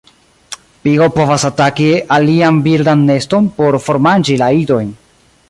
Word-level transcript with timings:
Pigo 0.85 1.09
povas 1.17 1.45
ataki 1.49 1.91
alian 2.17 2.59
birdan 2.69 3.05
neston 3.11 3.53
por 3.61 3.79
formanĝi 3.89 4.41
la 4.45 4.51
idojn. 4.65 4.91